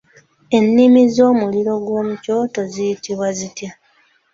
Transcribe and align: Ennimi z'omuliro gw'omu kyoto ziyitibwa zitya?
Ennimi 0.57 1.01
z'omuliro 1.15 1.73
gw'omu 1.85 2.15
kyoto 2.23 2.61
ziyitibwa 2.73 3.27
zitya? 3.37 3.71